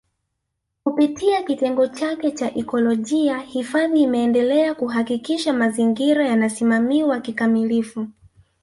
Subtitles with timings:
[0.83, 8.07] Kupitia kitengo chake cha ikolojia hifadhi imeendelea kuhakikisha mazingira yanasimamiwa kikamilifu